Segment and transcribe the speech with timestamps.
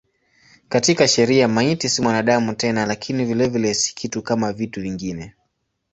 [0.69, 5.35] Katika sheria maiti si mwanadamu tena lakini vilevile si kitu kama vitu vingine.